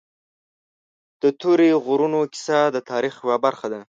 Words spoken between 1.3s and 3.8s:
تورې غرونو کیسه د تاریخ یوه برخه